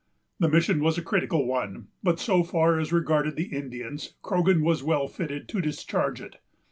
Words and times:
The 0.39 0.49
mission 0.49 0.79
was 0.83 0.97
a 0.97 1.03
critical 1.03 1.45
one; 1.45 1.89
but, 2.01 2.17
so 2.19 2.41
far 2.43 2.79
as 2.79 2.91
regarded 2.91 3.35
the 3.35 3.55
Indians, 3.55 4.15
Croghan 4.23 4.63
was 4.63 4.81
well 4.81 5.07
fitted 5.07 5.47
to 5.49 5.61
discharge 5.61 6.19
it. 6.19 6.37